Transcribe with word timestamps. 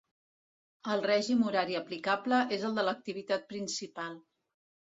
El 0.93 1.03
règim 1.07 1.43
horari 1.49 1.77
aplicable 1.81 2.41
és 2.59 2.67
el 2.71 2.81
de 2.81 2.89
l'activitat 2.89 3.49
principal. 3.55 4.21